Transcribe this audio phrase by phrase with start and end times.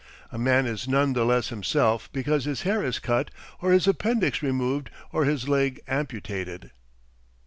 [0.31, 3.29] A man is none the less himself because his hair is cut
[3.61, 6.71] or his appendix removed or his leg amputated.